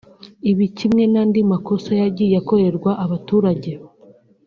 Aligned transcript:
Ibi 0.51 0.65
kimwe 0.77 1.03
n’andi 1.11 1.39
makosa 1.51 1.91
yagiye 2.01 2.35
akorerwa 2.41 2.91
abaturage 3.03 3.71